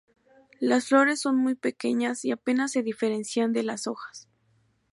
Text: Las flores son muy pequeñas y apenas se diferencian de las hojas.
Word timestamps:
Las 0.59 0.87
flores 0.87 1.21
son 1.21 1.37
muy 1.37 1.53
pequeñas 1.53 2.25
y 2.25 2.31
apenas 2.31 2.71
se 2.71 2.81
diferencian 2.81 3.53
de 3.53 3.61
las 3.61 3.85
hojas. 3.85 4.27